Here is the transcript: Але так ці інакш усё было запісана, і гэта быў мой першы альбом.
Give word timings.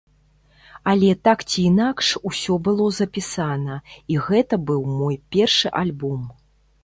Але 0.91 1.09
так 1.27 1.43
ці 1.49 1.57
інакш 1.71 2.07
усё 2.29 2.53
было 2.69 2.87
запісана, 3.01 3.75
і 4.15 4.19
гэта 4.29 4.55
быў 4.69 4.81
мой 4.99 5.15
першы 5.37 5.67
альбом. 5.85 6.21